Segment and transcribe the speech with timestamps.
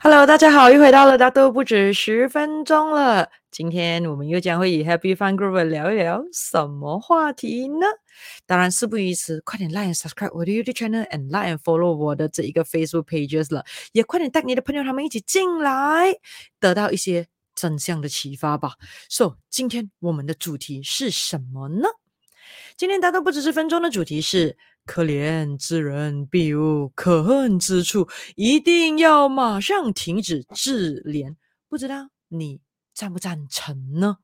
[0.00, 3.28] Hello，大家好，又回到了大都不止十分钟了。
[3.50, 7.84] 今天我们又将会以 Happy Fun Group 聊一聊什么话题呢？
[8.46, 13.64] 当然事不宜迟，快点 Like and Subscribe 我的 YouTube Channel，and Like and Follow 我的这一个 Facebook Pages 了。
[13.90, 16.14] 也快点带你的朋友他们一起进来，
[16.60, 17.26] 得到一些
[17.56, 18.74] 真相的启发吧。
[19.08, 21.88] So，今天我们的主题是什么呢？
[22.76, 24.56] 今天大都不止十分钟的主题是。
[24.88, 31.36] 可怜之人必有可恨之处，一定要马上停止自怜。
[31.68, 32.62] 不知道你
[32.94, 34.16] 赞不赞成呢？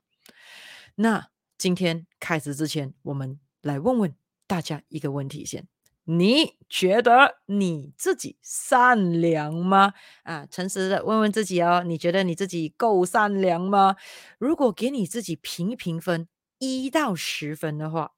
[0.94, 4.14] 那今天开始之前，我们来问问
[4.46, 5.68] 大家一个问题先：
[6.04, 9.92] 你觉得你自己善良吗？
[10.22, 13.96] 啊，诚实的问问自己哦，你觉得你自己够善良吗？
[14.38, 16.26] 如果给你自己评一评分，
[16.58, 18.12] 一到十分的话，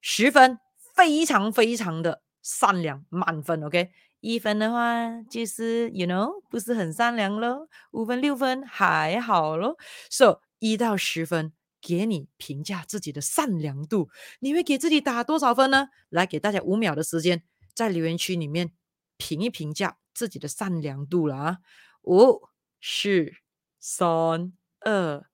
[0.00, 0.58] 十分。
[0.94, 3.90] 非常非常的善良，满分，OK。
[4.20, 7.68] 一分的话就是，you know，不是很善良咯。
[7.90, 9.76] 五分、六分还好咯。
[10.10, 15.88] So，一到十分，给你评价自己的善良度，你会给自己打多少分呢？
[16.08, 17.42] 来，给大家五秒的时间，
[17.74, 18.72] 在留言区里面
[19.16, 21.58] 评一评价自己的善良度了啊！
[22.02, 22.42] 五、
[22.80, 23.32] 四、
[23.80, 25.24] 三、二、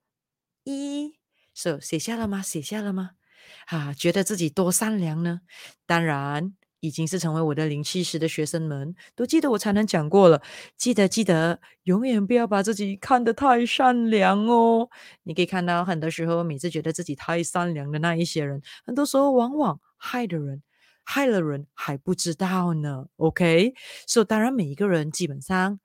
[0.65, 1.19] 一
[1.53, 2.41] ，So，写下了吗？
[2.41, 3.18] 写下了吗？
[3.67, 5.41] 啊，觉得自己多善良呢？
[5.87, 10.41] 当然，已经是成为我的灵气师的学生们都记得我才能讲过了。
[10.77, 14.89] 记得记得，永远不要把自己看得太善良哦。
[15.25, 20.63] 你可以看到，很多时候，每次觉得自己太善良的那一些人，很多时候往往害的人，
[21.03, 23.07] 害了人还不知道呢。
[23.17, 23.75] OK，
[24.07, 25.81] 所以当然每一个人基本上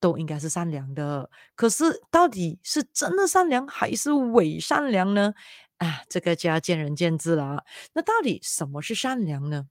[0.00, 5.34] 都应该是善良的，可是到底是真的善良还是伪善良呢？
[5.78, 7.64] 啊，这个就要见仁见智了啊。
[7.94, 9.66] 那到底什么是善良呢？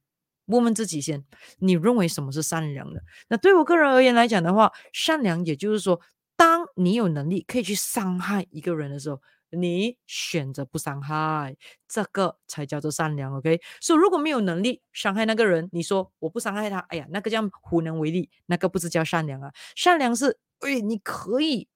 [0.46, 1.26] 问问自己先，
[1.60, 3.04] 你认为什么是善良的？
[3.28, 6.00] 那对我个人而言来讲的话，善良也就是说，
[6.38, 13.36] 当你有能力可以去伤害一个人的时候，你选择不伤害，这个才叫做善良。
[13.36, 19.52] OK，所以如果没有能力伤害那个人，你说我不伤害他，哎呀，那个叫无能为力，那个不是叫善良啊。
[19.76, 21.68] 善良是，哎，你可以。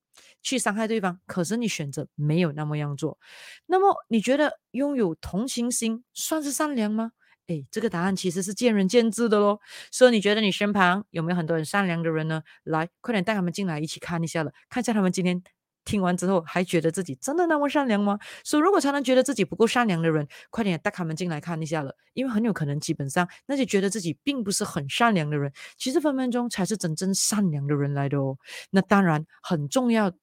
[0.42, 3.18] 去伤害对方，可是你选择没有那么样做，
[3.66, 7.12] 那么你觉得拥有同情心算是善良吗？
[7.48, 9.60] 诶，这个答案其实是见仁见智的咯。
[9.92, 12.44] 所以你觉得你身旁有没有很多很善良的人呢？
[12.64, 15.42] 来，快点带他们进来一起看一下了，看一下他们今天
[15.84, 18.18] 听完之后还觉得自己真的那么善良吗？
[18.44, 28.38] 所以如果常常觉得自己不够善良的人，快点带他们进来看一下了，因为很有可能基本上那些觉得自己并不是很善良的人，其实分分钟才是真正善良的人来的哦。
[28.70, 30.14] 那当然很重要。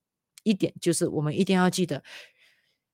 [0.49, 2.03] 一点就是，我们一定要记得，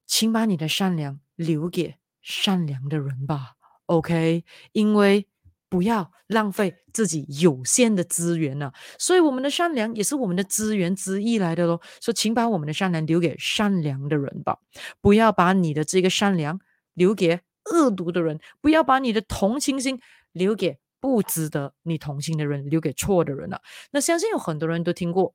[0.07, 3.53] 请把你的善良留给善良的人吧
[3.87, 4.45] ，OK？
[4.73, 5.29] 因为
[5.69, 8.75] 不要浪费自己有限的资源呢、啊。
[8.99, 11.81] 所以，我们的善良也是我们的资源之一来的喽。
[12.01, 14.59] 所以，请把我们的善良留给善良的人吧，
[15.01, 16.59] 不要把你的这个善良
[16.95, 17.41] 留给
[17.73, 20.01] 恶毒的人，不要把你的同情心
[20.33, 23.63] 留给不值得你同情的人，留给错的人了、啊。
[23.93, 25.35] 那相信有很多人都听过，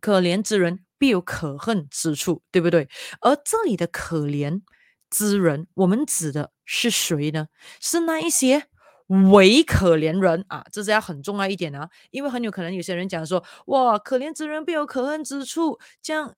[0.00, 0.84] 可怜之人。
[1.02, 2.88] 必有可恨之处，对不对？
[3.20, 4.62] 而这里的可怜
[5.10, 7.48] 之人，我们指的是谁呢？
[7.80, 8.66] 是那一些
[9.32, 10.64] 伪可怜人啊！
[10.70, 16.32] 这是要很重要一点啊，因为很有可能有些人讲说：“哇，可怜之人必有可恨之处。”这样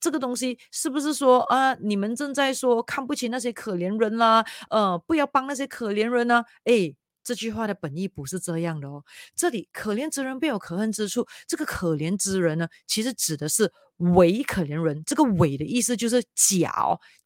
[0.00, 1.74] 这个东西是不是说啊？
[1.74, 4.44] 你们正在说看不起那些可怜人啦？
[4.70, 6.42] 呃，不要帮那些可怜人呢？
[6.64, 6.96] 诶。
[7.22, 9.04] 这句话的本意不是这样的哦。
[9.34, 15.02] 这里可怜之人必有可恨之处，这个可怜之人呢，其实指的是伪可怜人。
[15.04, 16.72] 这个伪的意思就是假，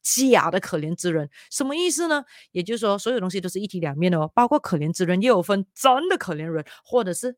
[0.01, 2.23] 假的可怜之人，什么意思呢？
[2.51, 4.31] 也就是说，所有东西都是一体两面的哦。
[4.35, 7.35] 包括可怜之人，也有分真的可怜人，或者是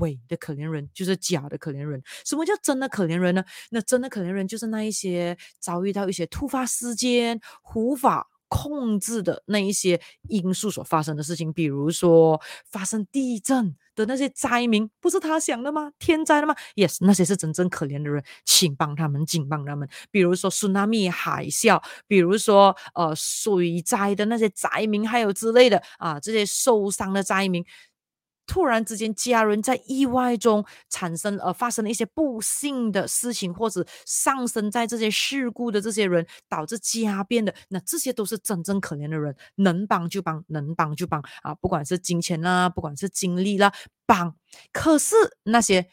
[0.00, 2.02] 伪的可怜人，就是假的可怜人。
[2.24, 3.44] 什么叫真的可怜人呢？
[3.70, 7.40] 那真的可怜人就是那一些遭遇到一些突发事件
[7.74, 12.38] 无法控制的那一些因素所发生的事情，比如说
[12.70, 15.92] 发生地震的那些灾民，不是他想的吗？
[15.98, 19.88] 天灾的吗？Yes，那些是真正可怜的人，请帮他们，请帮他们。
[20.10, 27.64] 比如说 tsunami 海啸，比如说呃水灾的那些灾民，还有之类的啊，这些受伤的灾民。
[28.50, 43.72] 突然之间，家人在意外中产生呃发生了一些不幸的事情，或者丧生在这些事故的这些人，导致家变的，那这些都是真正可怜的人，能帮就帮，能帮就帮啊，不管是金钱啦，不管是精力啦，
[44.04, 44.34] 帮。
[44.72, 45.14] 可是
[45.44, 45.88] 那些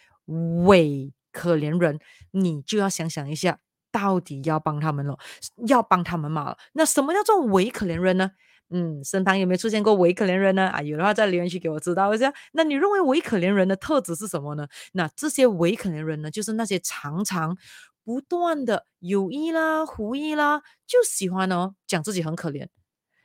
[0.65, 1.99] 伪可怜人，
[2.31, 3.59] 你就要想想一下，
[3.91, 5.19] 到底要帮他们了，
[5.67, 6.57] 要帮他们吗？
[6.73, 8.31] 那什么叫做伪可怜人呢？
[8.69, 10.67] 嗯，身旁有没有出现过伪可怜人呢？
[10.67, 12.33] 啊，有的话在留言区给我知道一下。
[12.53, 14.67] 那你认为伪可怜人的特质是什么呢？
[14.93, 17.57] 那这些伪可怜人呢，就是那些常常
[18.03, 22.67] 不断的有意啦、无意啦，就喜欢哦讲自己很可怜，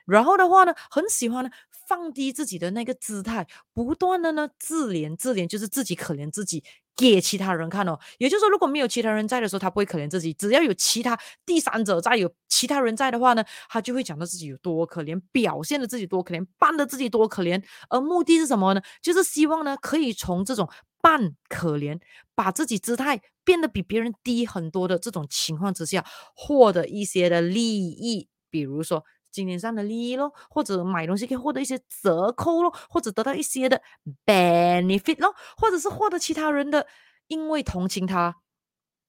[0.07, 1.51] 然后的话呢，很喜欢呢。
[1.89, 6.63] 放低自己的那个姿态，不断的呢自怜自怜，就是自己可怜自己
[6.97, 7.99] 给其他人看哦。
[8.19, 17.63] 也就是说，如果没有其他人在的时候，他不会可怜自己；只要有其他第三者在，有其他人在的话呢，他就会讲到自己有多可怜，表现的自己多可怜，扮的自己多可怜。
[17.89, 18.81] 而目的是什么呢？
[19.03, 20.69] 就是希望呢，可以从这种
[21.01, 22.01] 扮可怜，
[22.35, 26.05] 把自己姿态变得比别人低很多的这种情况之下，
[26.35, 29.05] 获得一些的利益，比如说。
[29.33, 33.81] 金钱上的利益咯，或者买东西可以获得一些折扣咯，或者得到一些的
[34.27, 36.87] benefit 咯，或者是获得其他人的，
[37.27, 38.37] 因为同情他，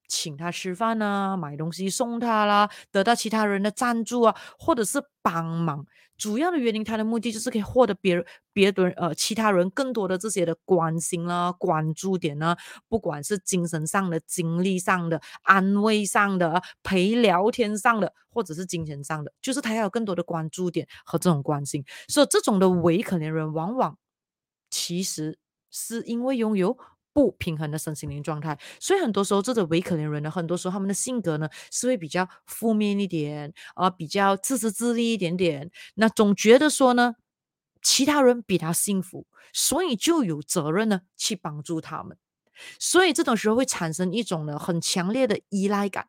[0.07, 5.85] 请他吃饭啊，买东西送他啦，得到其他人的赞助啊，或者是帮忙。
[6.15, 8.23] 主要的原因，他的目的就是可以获得别人、
[8.53, 12.55] 别的呃其他人更多的这些的关心啦、关注点呢，
[12.87, 21.83] 不管是精神上的、精力上的、安慰上的、陪聊天上的，或者是金钱上的，就是他要有更多的关注点和这种关心。
[22.07, 23.97] 所以这种的伪可怜人，往往
[24.69, 25.39] 其实
[25.71, 26.77] 是因为拥有。
[27.13, 37.15] 不平衡的身心灵状态，所以很多时候这种伪可怜人呢，很多时候他们的性格呢是会比较负面一点，啊，比较自私自利一点点，那总觉得说呢，
[37.81, 42.17] 其他人比他幸福，所以就有责任呢去帮助他们，
[42.79, 46.07] 所以这种时候会产生一种呢很强烈的依赖感，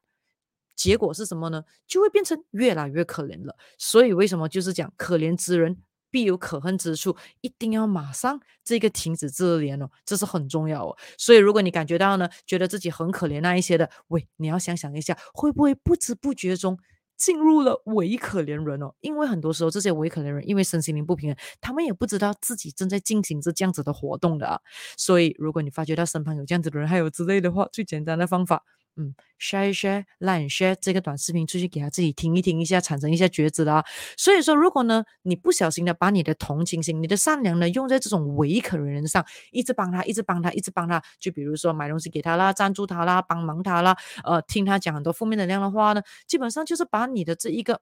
[0.75, 1.65] 结果是什么呢？
[1.87, 3.57] 就会变成越来越可怜了。
[3.77, 5.83] 所以为什么就是讲可怜之人？
[6.15, 10.97] 必有可恨之处，一定要马上这个停止自怜哦，这是很重要哦。
[11.19, 16.79] 所以如果你感觉到呢，觉得自己很可怜那一些的，喂，你要想想一下，会不会不知不觉中
[17.17, 18.95] 进入了伪可怜人哦？
[19.01, 24.61] 因为很多时候这些伪可怜人，因为身心灵不平衡，他们也不知道自己正在进行着这样子的活动的啊。
[24.97, 28.63] 所以如果你发觉到身旁有这样子的人，还有之类的话，最简单的方法。
[28.97, 33.85] 嗯，share share，like share 这个短视频出去给他自己听一听一下，产生一下觉知啦。
[34.17, 47.81] 所以说，如果呢，你不小心的把你的同情心、你的善良呢用在这种伪可的人上，一直帮他，一直帮他，一直帮他，就比如说买东西给他啦，赞助他啦，帮忙他啦，呃，听他讲很多负面能量的话呢，基本上就是把你的这一个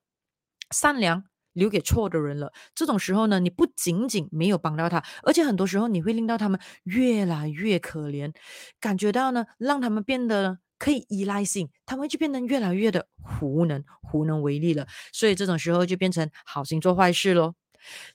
[0.71, 2.53] 善良留给错的人了。
[2.75, 8.33] 这种时候呢，你不仅仅没有帮到他，而且很多时候你会令到他们越来越可怜，
[8.81, 10.59] 感觉到呢，让他们变得。
[10.83, 13.07] 可以依赖性，他们就变得越来越的
[13.41, 14.85] 无能、无能为力了。
[15.13, 17.55] 所以这种时候就变成好心做坏事喽。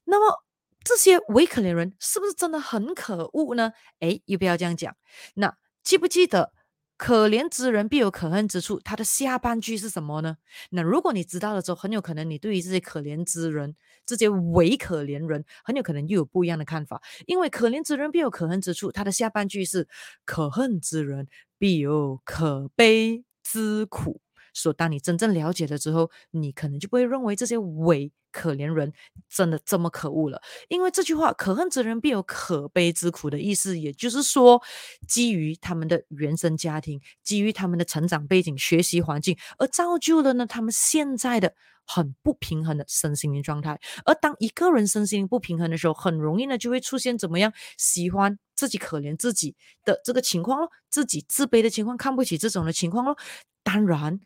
[0.04, 0.44] 那么
[0.84, 3.72] 这些伪可怜人是不是真的很可恶呢？
[4.02, 4.94] 诶，又不要这样讲？
[5.36, 6.52] 那记不记得
[6.98, 8.82] “可怜之人必有可恨之处”？
[8.84, 10.36] 它的下半句是什么呢？
[10.72, 17.00] 那如果你知道了之后，很有可能你对于这些可怜之人、这些伪可怜人，很有可能又有不一样的看法。
[17.28, 19.88] 因为“可怜之人必有可恨之处”，他的下半句是
[20.26, 21.28] “可恨之人”。
[21.60, 24.22] 必有可悲之苦，
[24.54, 28.94] 所当你真正了解了之后，你可能就不会认为这些伪可怜人
[29.28, 30.40] 真的这么可恶了。
[30.68, 34.62] 因为这句话“可恨之人必有可悲之苦”的意思，也就是说，
[35.08, 41.56] 基于他们的原生家庭，基于他们的成长背景、学习环境，而造就了呢他们现在的
[41.88, 43.80] 很不平衡的身心灵状态。
[44.06, 47.52] 而当一个人身心灵不平衡的时候，很容易呢就会出现怎么样？
[47.78, 48.38] 喜欢。
[48.58, 49.56] 自己可怜自己
[49.86, 53.16] 的这个情况咯，自己自卑的情况，看不起这种的情况咯。
[53.62, 54.20] 当然，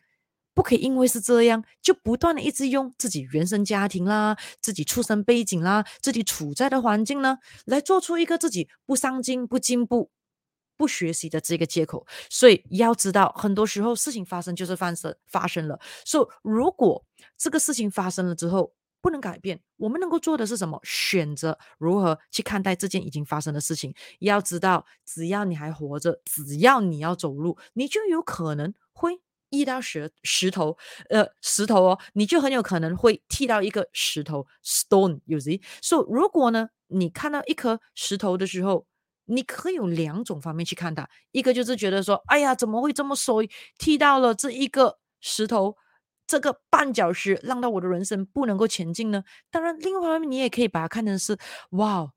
[0.54, 10.10] 不可以因为是这样，就不断的一直用自己原生家庭啦、自己出生背景啦、自己处在的环境呢，来做出一个自己不上进、不进步、
[10.78, 12.08] 不学习的这个借口。
[12.30, 15.78] 所以要知道，很多时候事情发生就是发生发生了。
[16.06, 17.04] 所以如果
[17.38, 20.80] 这个事情发生了之后，不能改变，我们能够做的是什么？
[20.84, 23.94] 选择如何去看待这件已经发生的事情。
[24.20, 30.78] 要知道，只要你还活着，只要你要走路，你就有可能会遇到石石头，
[31.10, 35.62] 呃，石头哦，你就很有可能会踢到一个石头，stone，you see？
[35.82, 38.86] 所以，如果呢，你看到一颗石头的时候，
[39.26, 43.50] 你可以有两种方面去看它，一个就是觉得说，哎呀，怎么会这么衰，
[43.80, 45.76] 踢到了这一个石头。
[46.32, 49.22] 这个绊脚石让到我的人生不能够前进呢？
[49.50, 51.38] 当然，另外一方面你也可以把它看成是，
[51.72, 52.10] 哇，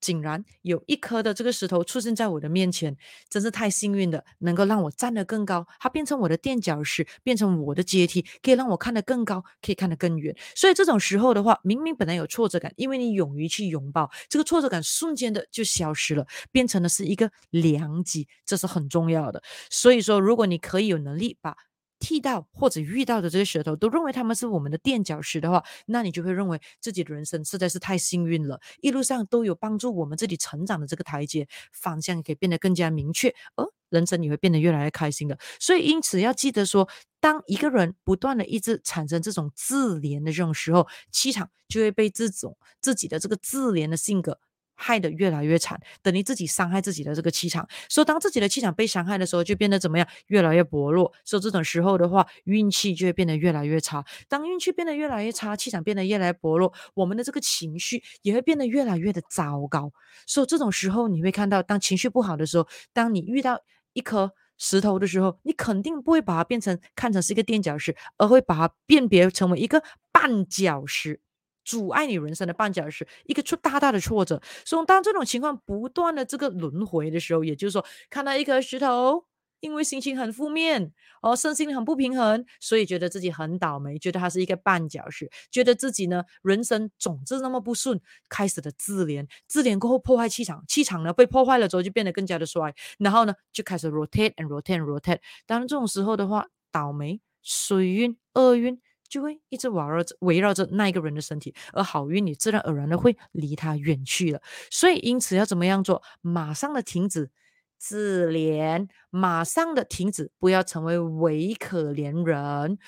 [0.00, 2.96] 竟然有一颗的这个石头出现在我的面前，
[3.28, 10.36] 真是太幸运了，能够让我站得更高，它变成我的垫脚石，变成我的阶梯，可以让我看得更高，可以看得更远。
[10.54, 19.42] 所以这种时候的话，明明本来有挫折感，因为你勇于去拥抱，这个挫折感瞬间的就消失了，变成的是一个良机，这是很重要的。
[19.68, 21.56] 所以说，如果你可以有能力把
[21.98, 35.38] 踢到或者遇到的这些石头都认为他们是我们的垫脚石的话，那你就会认为自己的人生实在是太幸运了，一路上都有帮助我们自己成长的这个台阶，方向也可以变得更加明确，而人生也会变得越来越开心的。
[35.58, 36.88] 所以因此要记得说，
[37.20, 44.38] 当一个人不断的一直产生这种自怜的这种时候，气场就会被这种自己的这个自怜的性格。
[44.80, 47.68] 害得越来越惨，等于自己伤害自己的这个气场。
[47.88, 50.06] 所以当自己的气场被伤害的时候，就变得怎么样？
[50.28, 51.12] 越来越薄弱。
[51.24, 54.04] 所以这种时候的话，运气就会变得越来越差。
[54.28, 59.92] 当运气变得越来越差，气场变得越来越薄弱，我们的这个情绪也会变得越来越的糟糕。
[60.26, 63.60] 所以这种时候，你会看到，当情绪不好的时候，当你遇到
[63.94, 69.82] 一颗石头的时候，你肯定不会把它变成看成是一个垫脚石，而会把它辨别成为一个
[70.12, 71.20] 绊脚石。
[71.68, 74.40] 阻碍你人生的绊脚石，一个出大大的挫折。
[74.64, 79.26] 所以当这种情况不断的这个轮回的时候，也就是说，看到一颗石头，
[79.60, 95.18] 因为心情很负面，哦，身心很不平衡，所以觉得自己很倒霉，觉得它是一个绊脚石，觉得自己呢人生总是那么不顺，开始的自怜，自怜过后破坏气场，气场呢被破坏了之后就变得更加的衰，然后呢就开始 rotate and rotate and rotate。
[95.44, 98.80] 当然这种时候的话，倒霉、水运、厄运。
[99.08, 104.40] 就会一直围绕着围绕着那一个人的身体，而好运你自然而然的会离他远去了。
[104.70, 106.02] 所以因此要怎么样做？
[106.20, 107.30] 马上的停止
[107.78, 112.78] 自怜，马上的停止，不要成为伪可怜人。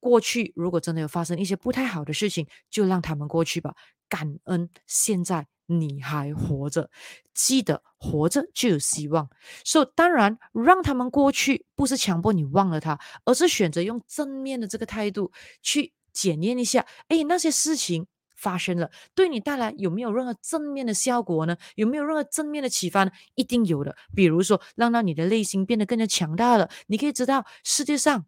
[0.00, 3.74] 过去如果真的有发生一些不太好的事情，就让他们过去吧。
[4.08, 6.90] 感恩现在你还活着，
[7.32, 9.28] 记得活着就有希望。
[9.64, 15.30] 所以当然让他们过去，不是强迫你忘了他，而是选择用正面的这个态度
[15.62, 16.84] 去检验一下。
[17.08, 21.56] 诶，那些事情发生了，对你带来有没有任何正面的效果呢？
[21.74, 23.10] 有没有任何正面的启发呢？
[23.34, 23.94] 一定有的。
[24.14, 26.70] 比如说，让到你的内心变得更加强大了。
[26.86, 28.24] 你可以知道，世界上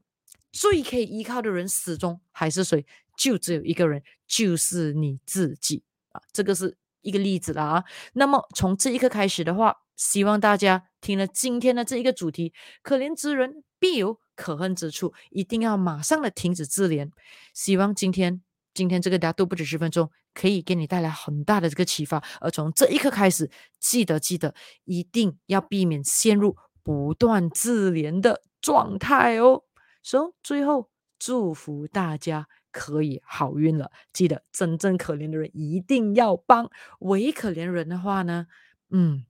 [0.52, 2.85] 最可以依靠的人，始终还是谁？
[3.16, 5.82] 就只有一个人，就是你自己
[6.12, 6.23] 啊！
[6.32, 7.85] 这个是一个例子了啊。
[8.14, 12.52] 那么从这一刻开始的话，希望大家听了今天的这一个主题，
[12.83, 17.11] 可怜之人必有可恨之处，一定要马上的停止自怜。
[17.54, 18.42] 希望今天
[18.73, 22.23] 今天这个大家都不止十分钟，可以给你带来很大的这个启发。
[22.40, 24.54] 而从这一刻开始，记得记得，
[24.85, 29.64] 一定要避免陷入不断自怜的状态哦。
[30.02, 30.88] 所以最后
[31.19, 32.49] 祝福大家。
[32.72, 38.46] 可以好运了，记得真正可怜的人一定要帮，伪可怜人的话呢，
[38.90, 39.24] 嗯，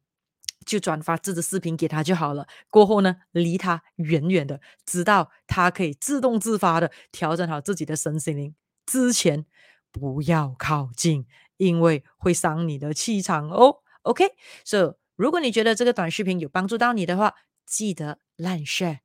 [0.65, 2.47] 就转发这支视频给他就好了。
[2.69, 8.55] 过后呢，离他远远的，直到他可以自动自发的调整好自己的身心灵，
[8.87, 9.47] 之前
[9.91, 13.79] 不要靠近，因为会伤你的气场哦。
[14.03, 14.25] OK，
[14.65, 17.35] 所以如果你觉得这个短视频有帮助到你的话，
[17.67, 19.01] 记得 Like Share。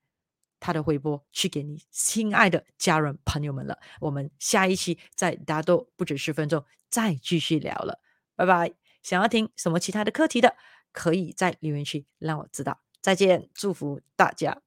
[0.66, 3.78] 他的回拨去给你亲爱的家人朋友们了。
[4.00, 8.00] 我们下一期再大都不止十分钟，再继续聊了。
[8.36, 8.74] 拜拜！
[9.04, 10.56] 想要听什么其他的课题的，
[10.92, 12.82] 可以在留言区让我知道。
[13.00, 14.65] 再见，祝福大家。